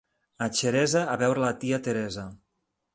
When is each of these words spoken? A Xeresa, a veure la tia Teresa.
A 0.45 0.47
Xeresa, 0.59 1.03
a 1.13 1.19
veure 1.25 1.45
la 1.47 1.53
tia 1.65 1.83
Teresa. 1.89 2.29